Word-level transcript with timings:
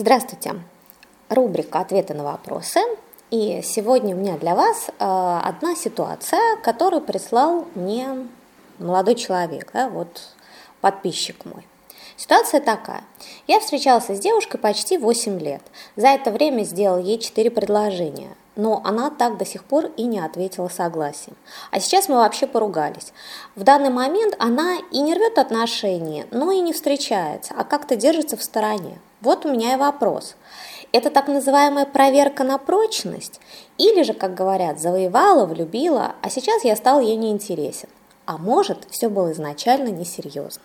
Здравствуйте! 0.00 0.54
Рубрика 1.28 1.80
«Ответы 1.80 2.14
на 2.14 2.24
вопросы». 2.24 2.80
И 3.30 3.60
сегодня 3.62 4.16
у 4.16 4.18
меня 4.18 4.38
для 4.38 4.54
вас 4.54 4.88
э, 4.88 4.92
одна 4.98 5.76
ситуация, 5.76 6.56
которую 6.62 7.02
прислал 7.02 7.66
мне 7.74 8.26
молодой 8.78 9.14
человек, 9.14 9.68
да, 9.74 9.90
вот 9.90 10.22
подписчик 10.80 11.44
мой. 11.44 11.66
Ситуация 12.16 12.60
такая. 12.60 13.04
Я 13.46 13.60
встречался 13.60 14.14
с 14.14 14.20
девушкой 14.20 14.56
почти 14.56 14.96
8 14.96 15.38
лет. 15.38 15.60
За 15.96 16.08
это 16.08 16.30
время 16.30 16.62
сделал 16.62 16.98
ей 16.98 17.18
4 17.18 17.50
предложения 17.50 18.34
но 18.56 18.82
она 18.84 19.10
так 19.10 19.38
до 19.38 19.46
сих 19.46 19.64
пор 19.64 19.86
и 19.96 20.02
не 20.02 20.18
ответила 20.18 20.68
согласием. 20.68 21.36
А 21.70 21.80
сейчас 21.80 22.08
мы 22.08 22.16
вообще 22.16 22.46
поругались. 22.46 23.12
В 23.54 23.62
данный 23.62 23.88
момент 23.88 24.34
она 24.38 24.76
и 24.90 25.00
не 25.00 25.14
рвет 25.14 25.38
отношения, 25.38 26.26
но 26.30 26.52
и 26.52 26.60
не 26.60 26.74
встречается, 26.74 27.54
а 27.56 27.64
как-то 27.64 27.96
держится 27.96 28.36
в 28.36 28.42
стороне. 28.42 28.98
Вот 29.20 29.44
у 29.44 29.52
меня 29.52 29.74
и 29.74 29.76
вопрос. 29.76 30.36
Это 30.92 31.10
так 31.10 31.28
называемая 31.28 31.86
проверка 31.86 32.42
на 32.42 32.58
прочность? 32.58 33.40
Или 33.78 34.02
же, 34.02 34.12
как 34.12 34.34
говорят, 34.34 34.80
завоевала, 34.80 35.46
влюбила, 35.46 36.14
а 36.22 36.30
сейчас 36.30 36.64
я 36.64 36.74
стал 36.74 37.00
ей 37.00 37.16
неинтересен? 37.16 37.88
А 38.26 38.38
может, 38.38 38.86
все 38.90 39.08
было 39.08 39.32
изначально 39.32 39.88
несерьезно? 39.88 40.62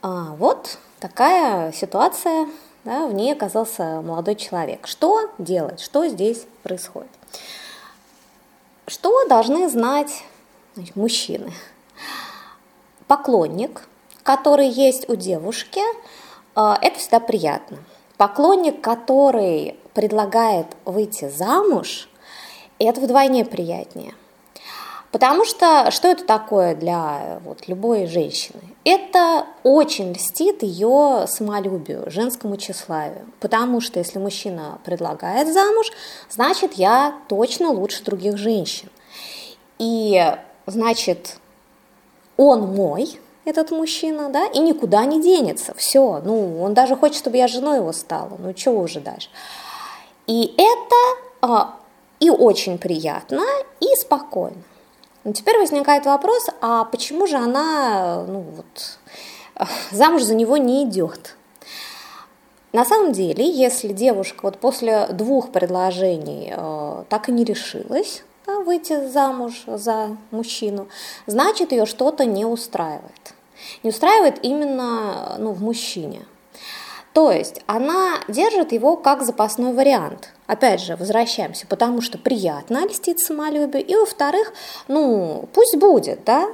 А, 0.00 0.34
вот 0.36 0.78
такая 0.98 1.72
ситуация 1.72 2.48
да, 2.84 3.06
в 3.06 3.14
ней 3.14 3.32
оказался 3.32 4.00
молодой 4.00 4.34
человек. 4.34 4.86
Что 4.86 5.30
делать? 5.38 5.80
Что 5.80 6.08
здесь 6.08 6.46
происходит? 6.64 7.10
Что 8.88 9.26
должны 9.28 9.68
знать 9.68 10.24
значит, 10.74 10.96
мужчины? 10.96 11.52
Поклонник, 13.06 13.88
который 14.24 14.68
есть 14.68 15.08
у 15.08 15.14
девушки, 15.14 15.80
это 16.54 16.98
всегда 16.98 17.20
приятно. 17.20 17.78
Поклонник, 18.16 18.80
который 18.80 19.76
предлагает 19.94 20.66
выйти 20.84 21.28
замуж, 21.28 22.08
это 22.78 23.00
вдвойне 23.00 23.44
приятнее. 23.44 24.14
Потому 25.12 25.44
что 25.44 25.90
что 25.90 26.08
это 26.08 26.24
такое 26.24 26.74
для 26.74 27.40
вот, 27.44 27.68
любой 27.68 28.06
женщины? 28.06 28.62
Это 28.84 29.46
очень 29.62 30.12
льстит 30.12 30.62
ее 30.62 31.26
самолюбию, 31.28 32.10
женскому 32.10 32.56
тщеславию. 32.56 33.26
Потому 33.38 33.82
что 33.82 33.98
если 33.98 34.18
мужчина 34.18 34.78
предлагает 34.84 35.52
замуж, 35.52 35.92
значит 36.30 36.72
я 36.74 37.14
точно 37.28 37.70
лучше 37.70 38.02
других 38.02 38.38
женщин. 38.38 38.88
И 39.78 40.34
значит 40.64 41.36
он 42.38 42.74
мой, 42.74 43.20
этот 43.44 43.70
мужчина, 43.70 44.28
да, 44.28 44.46
и 44.46 44.58
никуда 44.58 45.04
не 45.04 45.20
денется. 45.20 45.74
Все, 45.76 46.20
ну, 46.24 46.62
он 46.62 46.74
даже 46.74 46.96
хочет, 46.96 47.18
чтобы 47.18 47.36
я 47.36 47.48
женой 47.48 47.78
его 47.78 47.92
стала. 47.92 48.36
Ну, 48.38 48.52
чего 48.52 48.82
уже 48.82 49.00
дальше? 49.00 49.28
И 50.26 50.54
это 50.56 50.96
а, 51.40 51.74
и 52.20 52.30
очень 52.30 52.78
приятно, 52.78 53.42
и 53.80 53.86
спокойно. 53.96 54.62
Но 55.24 55.32
теперь 55.32 55.58
возникает 55.58 56.06
вопрос, 56.06 56.46
а 56.60 56.84
почему 56.84 57.26
же 57.26 57.36
она 57.36 58.24
ну, 58.26 58.44
вот, 58.56 59.68
замуж 59.90 60.22
за 60.22 60.34
него 60.34 60.56
не 60.56 60.84
идет? 60.84 61.36
На 62.72 62.84
самом 62.84 63.12
деле, 63.12 63.48
если 63.48 63.88
девушка 63.88 64.40
вот 64.44 64.58
после 64.58 65.08
двух 65.08 65.52
предложений 65.52 66.54
э, 66.56 67.04
так 67.08 67.28
и 67.28 67.32
не 67.32 67.44
решилась 67.44 68.22
выйти 68.62 69.06
замуж 69.08 69.64
за 69.66 70.16
мужчину, 70.30 70.88
значит 71.26 71.72
ее 71.72 71.86
что-то 71.86 72.24
не 72.24 72.44
устраивает. 72.44 73.34
Не 73.82 73.90
устраивает 73.90 74.44
именно 74.44 75.36
ну, 75.38 75.52
в 75.52 75.62
мужчине. 75.62 76.26
То 77.12 77.30
есть 77.30 77.60
она 77.66 78.14
держит 78.28 78.72
его 78.72 78.96
как 78.96 79.22
запасной 79.22 79.74
вариант. 79.74 80.30
Опять 80.46 80.80
же, 80.80 80.96
возвращаемся, 80.96 81.66
потому 81.66 82.00
что 82.00 82.16
приятно 82.18 82.86
льстить 82.86 83.20
самолюбию. 83.20 83.84
И 83.84 83.94
во-вторых, 83.94 84.52
ну, 84.88 85.48
пусть 85.52 85.76
будет, 85.76 86.24
да? 86.24 86.48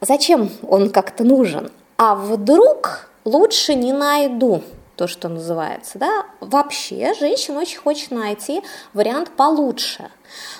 Зачем 0.00 0.50
он 0.68 0.90
как-то 0.90 1.24
нужен? 1.24 1.72
А 1.96 2.14
вдруг 2.14 3.10
лучше 3.24 3.74
не 3.74 3.92
найду 3.92 4.62
то, 5.00 5.08
что 5.08 5.30
называется, 5.30 5.98
да, 5.98 6.26
вообще 6.40 7.14
женщина 7.18 7.60
очень 7.60 7.78
хочет 7.78 8.10
найти 8.10 8.62
вариант 8.92 9.30
получше. 9.30 10.10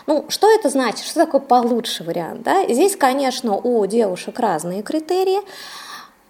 Ну, 0.06 0.24
что 0.30 0.50
это 0.50 0.70
значит? 0.70 1.04
Что 1.04 1.26
такое 1.26 1.42
получше 1.42 2.04
вариант? 2.04 2.40
Да? 2.40 2.64
Здесь, 2.66 2.96
конечно, 2.96 3.56
у 3.56 3.84
девушек 3.84 4.40
разные 4.40 4.82
критерии. 4.82 5.40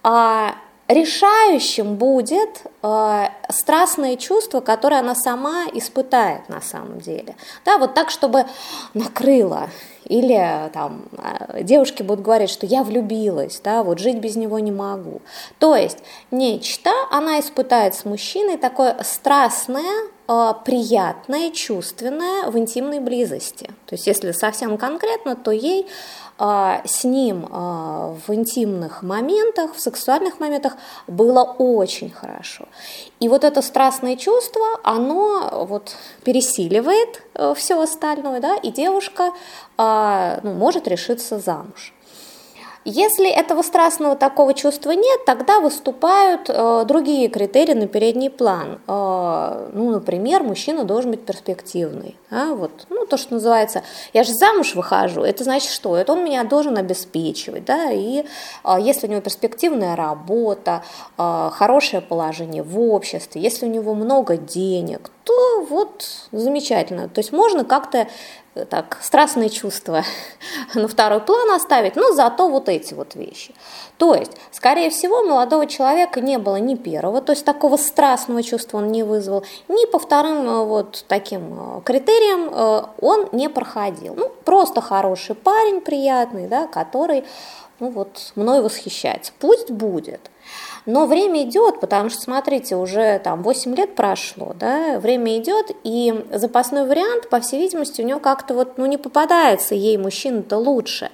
А 0.03 0.55
решающим 0.93 1.95
будет 1.95 2.63
э, 2.83 3.25
страстное 3.49 4.15
чувство, 4.15 4.59
которое 4.59 4.99
она 4.99 5.15
сама 5.15 5.65
испытает 5.73 6.49
на 6.49 6.61
самом 6.61 6.99
деле. 6.99 7.35
Да, 7.65 7.77
вот 7.77 7.93
так, 7.93 8.09
чтобы 8.09 8.45
накрыло. 8.93 9.69
Или 10.05 10.69
там 10.73 11.03
э, 11.17 11.63
девушки 11.63 12.03
будут 12.03 12.25
говорить, 12.25 12.49
что 12.49 12.65
я 12.65 12.83
влюбилась, 12.83 13.61
да, 13.63 13.83
вот 13.83 13.99
жить 13.99 14.17
без 14.17 14.35
него 14.35 14.59
не 14.59 14.71
могу. 14.71 15.21
То 15.59 15.75
есть 15.75 15.99
нечто 16.31 16.91
она 17.11 17.39
испытает 17.39 17.95
с 17.95 18.03
мужчиной 18.03 18.57
такое 18.57 18.97
страстное, 19.03 20.09
приятное, 20.65 21.51
чувственное 21.51 22.49
в 22.49 22.57
интимной 22.57 22.99
близости. 22.99 23.65
То 23.85 23.95
есть 23.95 24.07
если 24.07 24.31
совсем 24.31 24.77
конкретно, 24.77 25.35
то 25.35 25.51
ей 25.51 25.87
а, 26.43 26.81
с 26.85 27.03
ним 27.03 27.47
а, 27.51 28.15
в 28.25 28.33
интимных 28.33 29.03
моментах, 29.03 29.75
в 29.75 29.79
сексуальных 29.79 30.39
моментах 30.39 30.73
было 31.05 31.43
очень 31.43 32.09
хорошо. 32.09 32.65
И 33.19 33.29
вот 33.29 33.43
это 33.43 33.61
страстное 33.61 34.15
чувство, 34.15 34.65
оно 34.83 35.65
вот 35.69 35.95
пересиливает 36.23 37.21
э, 37.35 37.53
все 37.55 37.79
остальное, 37.79 38.39
да, 38.39 38.55
и 38.55 38.71
девушка 38.71 39.33
а, 39.77 40.39
ну, 40.41 40.53
может 40.53 40.87
решиться 40.87 41.37
замуж. 41.37 41.93
Если 42.83 43.29
этого 43.29 43.61
страстного 43.61 44.15
такого 44.15 44.55
чувства 44.55 44.91
нет, 44.91 45.23
тогда 45.25 45.59
выступают 45.59 46.49
э, 46.49 46.83
другие 46.87 47.27
критерии 47.27 47.73
на 47.73 47.85
передний 47.85 48.31
план. 48.31 48.79
Э, 48.87 49.69
ну, 49.71 49.91
например, 49.91 50.41
мужчина 50.41 50.83
должен 50.83 51.11
быть 51.11 51.23
перспективный. 51.23 52.17
А, 52.31 52.55
вот, 52.55 52.71
ну, 52.89 53.05
то, 53.05 53.17
что 53.17 53.35
называется, 53.35 53.83
я 54.13 54.23
же 54.23 54.33
замуж 54.33 54.73
выхожу, 54.73 55.21
это 55.21 55.43
значит 55.43 55.69
что? 55.69 55.95
Это 55.95 56.13
он 56.13 56.23
меня 56.23 56.43
должен 56.43 56.75
обеспечивать, 56.75 57.65
да, 57.65 57.91
и 57.91 58.23
э, 58.63 58.77
если 58.79 59.05
у 59.05 59.11
него 59.11 59.21
перспективная 59.21 59.95
работа, 59.95 60.81
э, 61.19 61.49
хорошее 61.53 62.01
положение 62.01 62.63
в 62.63 62.79
обществе, 62.79 63.41
если 63.41 63.67
у 63.67 63.69
него 63.69 63.93
много 63.93 64.37
денег, 64.37 65.11
то 65.23 65.50
вот 65.71 66.07
замечательно. 66.31 67.09
То 67.09 67.19
есть 67.19 67.31
можно 67.31 67.65
как-то 67.65 68.07
э, 68.53 68.65
так 68.65 68.99
страстные 69.01 69.49
чувства 69.49 70.03
на 70.75 70.87
второй 70.87 71.21
план 71.21 71.49
оставить, 71.51 71.95
но 71.95 72.11
зато 72.11 72.47
вот 72.49 72.69
эти 72.69 72.93
вот 72.93 73.15
вещи. 73.15 73.55
То 73.97 74.13
есть, 74.13 74.33
скорее 74.51 74.89
всего, 74.89 75.23
молодого 75.23 75.65
человека 75.65 76.21
не 76.21 76.37
было 76.37 76.57
ни 76.57 76.75
первого, 76.75 77.21
то 77.21 77.31
есть 77.31 77.45
такого 77.45 77.77
страстного 77.77 78.43
чувства 78.43 78.77
он 78.77 78.91
не 78.91 79.03
вызвал, 79.03 79.43
ни 79.67 79.89
по 79.89 79.97
вторым 79.97 80.47
э, 80.47 80.65
вот 80.65 81.05
таким 81.07 81.77
э, 81.77 81.81
критериям 81.83 82.91
он 83.01 83.29
не 83.31 83.49
проходил. 83.49 84.13
Ну, 84.15 84.29
просто 84.45 84.81
хороший 84.81 85.35
парень, 85.35 85.81
приятный, 85.81 86.47
да, 86.47 86.67
который 86.67 87.23
ну 87.81 87.89
вот, 87.89 88.31
мной 88.35 88.61
восхищается. 88.61 89.33
Пусть 89.39 89.71
будет. 89.71 90.29
Но 90.85 91.07
время 91.07 91.43
идет, 91.43 91.79
потому 91.79 92.09
что, 92.09 92.21
смотрите, 92.21 92.75
уже 92.75 93.19
там 93.19 93.41
8 93.43 93.75
лет 93.75 93.95
прошло, 93.95 94.55
да, 94.57 94.99
время 94.99 95.37
идет, 95.39 95.71
и 95.83 96.25
запасной 96.31 96.87
вариант, 96.87 97.29
по 97.29 97.39
всей 97.39 97.59
видимости, 97.59 98.01
у 98.01 98.05
него 98.05 98.19
как-то 98.19 98.53
вот, 98.53 98.77
ну, 98.77 98.85
не 98.85 98.97
попадается 98.97 99.75
ей 99.75 99.97
мужчина-то 99.97 100.57
лучше. 100.57 101.09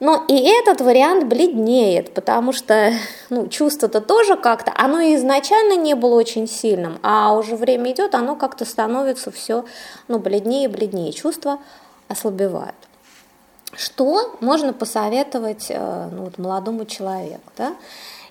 Но 0.00 0.24
и 0.26 0.34
этот 0.34 0.80
вариант 0.80 1.24
бледнеет, 1.24 2.12
потому 2.14 2.52
что 2.52 2.92
ну, 3.30 3.46
чувство-то 3.46 4.00
тоже 4.00 4.36
как-то, 4.36 4.72
оно 4.76 5.00
изначально 5.14 5.76
не 5.76 5.94
было 5.94 6.16
очень 6.16 6.48
сильным, 6.48 6.98
а 7.04 7.32
уже 7.32 7.54
время 7.54 7.92
идет, 7.92 8.16
оно 8.16 8.34
как-то 8.34 8.64
становится 8.64 9.30
все 9.30 9.64
ну, 10.08 10.18
бледнее 10.18 10.64
и 10.64 10.68
бледнее, 10.68 11.12
чувства 11.12 11.60
ослабевают. 12.08 12.74
Что 13.74 14.36
можно 14.40 14.72
посоветовать 14.72 15.66
э, 15.70 16.08
ну, 16.12 16.24
вот, 16.24 16.38
молодому 16.38 16.84
человеку? 16.84 17.50
Да? 17.56 17.74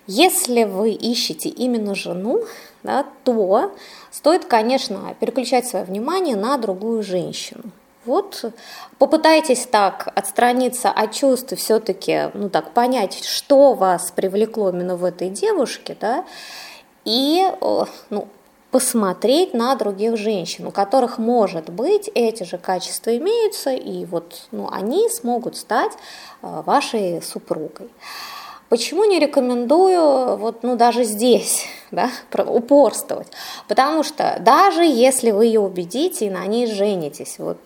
Если 0.08 0.64
вы 0.64 0.92
ищете 0.92 1.50
именно 1.50 1.96
жену, 1.96 2.44
да, 2.84 3.06
то 3.24 3.72
стоит, 4.12 4.46
конечно, 4.46 5.16
переключать 5.20 5.68
свое 5.68 5.86
внимание 5.86 6.36
на 6.36 6.58
другую 6.58 7.04
женщину. 7.04 7.64
Вот 8.06 8.46
попытайтесь 8.98 9.68
так 9.68 10.12
отстраниться 10.16 10.90
от 10.90 11.12
чувств 11.14 11.54
все-таки 11.56 12.32
ну, 12.34 12.50
так, 12.50 12.74
понять, 12.74 13.24
что 13.24 13.74
вас 13.74 14.12
привлекло 14.12 14.70
именно 14.70 14.96
в 14.96 15.06
этой 15.06 15.30
девушке, 15.30 15.96
да, 16.00 16.26
и 17.06 17.48
ну, 18.10 18.28
посмотреть 18.72 19.54
на 19.54 19.76
других 19.76 20.18
женщин, 20.18 20.66
у 20.66 20.72
которых, 20.72 21.18
может 21.18 21.70
быть, 21.70 22.10
эти 22.16 22.44
же 22.44 22.58
качества 22.58 23.16
имеются, 23.18 23.72
и 23.72 24.06
вот 24.06 24.48
ну, 24.52 24.70
они 24.72 25.10
смогут 25.10 25.58
стать 25.58 25.92
э, 26.42 26.64
вашей 26.66 27.22
супругой. 27.22 27.90
Почему 28.70 29.04
не 29.04 29.20
рекомендую 29.20 30.38
вот, 30.38 30.64
ну, 30.64 30.78
даже 30.78 31.04
здесь 31.04 31.66
да, 31.92 32.10
упорствовать? 32.34 33.28
Потому 33.68 34.04
что 34.04 34.38
даже 34.40 34.84
если 34.86 35.32
вы 35.32 35.48
ее 35.48 35.60
убедите 35.60 36.28
и 36.28 36.30
на 36.30 36.46
ней 36.46 36.68
женитесь, 36.68 37.36
вот 37.38 37.60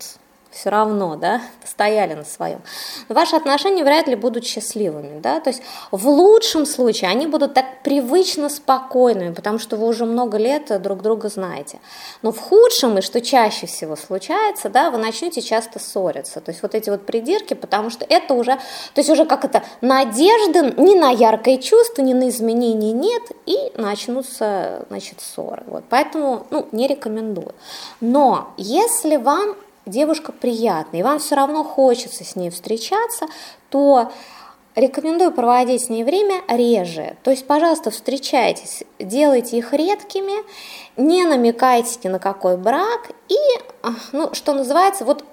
все 0.56 0.70
равно, 0.70 1.18
да, 1.18 1.42
стояли 1.66 2.14
на 2.14 2.24
своем. 2.24 2.62
Ваши 3.10 3.36
отношения 3.36 3.84
вряд 3.84 4.08
ли 4.08 4.16
будут 4.16 4.46
счастливыми, 4.46 5.20
да, 5.20 5.42
то 5.42 5.50
есть 5.50 5.62
в 5.92 6.08
лучшем 6.08 6.66
случае 6.66 7.10
они 7.10 7.28
будут 7.28 7.54
так 7.54 7.84
привычно 7.84 8.48
спокойными, 8.48 9.34
потому 9.34 9.60
что 9.60 9.76
вы 9.76 9.86
уже 9.86 10.06
много 10.06 10.38
лет 10.38 10.82
друг 10.82 11.02
друга 11.02 11.28
знаете. 11.28 11.80
Но 12.22 12.32
в 12.32 12.40
худшем, 12.40 12.98
и 12.98 13.02
что 13.02 13.20
чаще 13.20 13.68
всего 13.68 13.98
случается, 13.98 14.70
да, 14.70 14.92
вы 14.92 14.98
начнете 14.98 15.42
часто 15.42 15.80
ссориться, 15.80 16.40
то 16.40 16.52
есть 16.52 16.62
вот 16.62 16.74
эти 16.74 16.90
вот 16.90 17.06
придирки, 17.06 17.54
потому 17.54 17.90
что 17.90 18.06
это 18.08 18.34
уже, 18.34 18.56
то 18.56 19.02
есть 19.02 19.10
уже 19.10 19.26
как 19.26 19.44
это, 19.44 19.62
надежды 19.82 20.74
ни 20.78 20.98
на 20.98 21.10
яркое 21.10 21.58
чувство, 21.58 22.02
ни 22.02 22.14
на 22.14 22.30
изменения 22.30 22.94
нет, 22.94 23.24
и 23.46 23.58
начнутся, 23.76 24.86
значит, 24.88 25.20
ссоры. 25.20 25.64
Вот, 25.68 25.84
поэтому, 25.90 26.48
ну, 26.50 26.66
не 26.72 26.88
рекомендую. 26.88 27.54
Но 28.00 28.54
если 28.58 29.18
вам 29.18 29.56
девушка 29.86 30.32
приятная, 30.32 31.00
и 31.00 31.04
вам 31.04 31.20
все 31.20 31.36
равно 31.36 31.64
хочется 31.64 32.24
с 32.24 32.36
ней 32.36 32.50
встречаться, 32.50 33.28
то 33.70 34.12
рекомендую 34.76 35.32
проводить 35.32 35.86
с 35.86 35.90
ней 35.90 36.04
время 36.04 36.42
реже. 36.48 37.16
То 37.24 37.32
есть, 37.32 37.48
пожалуйста, 37.48 37.92
встречайтесь, 37.92 38.84
делайте 39.00 39.58
их 39.58 39.74
редкими, 39.74 40.44
не 40.98 41.24
намекайте 41.24 42.00
ни 42.04 42.10
на 42.10 42.20
какой 42.20 42.58
брак 42.58 43.12
и, 43.30 43.38
а, 43.82 43.92
ну, 44.12 44.34
что 44.34 44.54
называется, 44.54 45.06
вот 45.06 45.24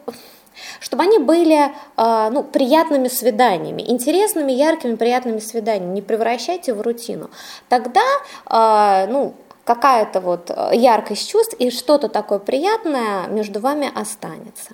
чтобы 0.81 1.05
они 1.05 1.19
были 1.19 1.73
а, 1.97 2.31
ну, 2.31 2.43
приятными 2.43 3.09
свиданиями, 3.09 3.83
интересными, 3.83 4.53
яркими, 4.53 4.97
приятными 4.97 5.39
свиданиями, 5.39 5.95
не 5.95 6.03
превращайте 6.03 6.75
в 6.75 6.81
рутину. 6.81 7.31
Тогда 7.69 8.03
а, 8.47 9.07
ну, 9.07 9.35
какая-то 9.65 10.21
вот 10.21 10.51
э, 10.51 10.71
яркость 10.75 11.31
чувств 11.31 11.55
и 11.59 11.71
что-то 11.71 12.09
такое 12.09 12.39
приятное 12.39 13.27
между 13.29 13.61
вами 13.61 13.91
останется. 13.95 14.73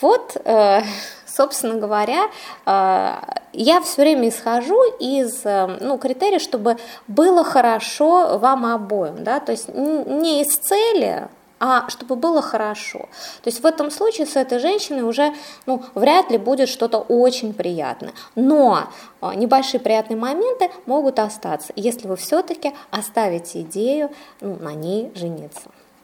Вот, 0.00 0.36
э, 0.44 0.82
собственно 1.26 1.74
говоря, 1.74 2.28
э, 2.64 3.14
я 3.52 3.80
все 3.80 4.02
время 4.02 4.28
исхожу 4.28 4.80
из 4.98 5.44
ну, 5.44 5.98
критерия, 5.98 6.38
чтобы 6.38 6.76
было 7.08 7.42
хорошо 7.44 8.38
вам 8.38 8.66
обоим, 8.66 9.24
да, 9.24 9.40
то 9.40 9.52
есть 9.52 9.68
не 9.68 10.42
из 10.42 10.56
цели, 10.58 11.28
а 11.58 11.88
чтобы 11.88 12.16
было 12.16 12.42
хорошо. 12.42 13.08
То 13.42 13.48
есть 13.48 13.62
в 13.62 13.66
этом 13.66 13.90
случае 13.90 14.26
с 14.26 14.36
этой 14.36 14.58
женщиной 14.58 15.02
уже 15.02 15.32
ну, 15.66 15.82
вряд 15.94 16.30
ли 16.30 16.38
будет 16.38 16.68
что-то 16.68 16.98
очень 16.98 17.54
приятное. 17.54 18.12
Но 18.34 18.84
а, 19.20 19.34
небольшие 19.34 19.80
приятные 19.80 20.16
моменты 20.16 20.70
могут 20.86 21.18
остаться, 21.18 21.72
если 21.76 22.08
вы 22.08 22.16
все-таки 22.16 22.72
оставите 22.90 23.62
идею 23.62 24.10
ну, 24.40 24.56
на 24.56 24.74
ней 24.74 25.10
жениться. 25.14 25.70